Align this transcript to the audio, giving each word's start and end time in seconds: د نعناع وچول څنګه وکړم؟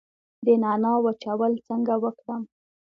د 0.45 0.47
نعناع 0.61 0.97
وچول 1.05 1.53
څنګه 1.67 1.93
وکړم؟ 2.03 2.43